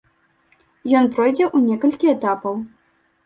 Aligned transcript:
Ён 1.01 1.05
пройдзе 1.17 1.45
ў 1.55 1.73
некалькі 1.73 2.05
этапаў. 2.15 2.57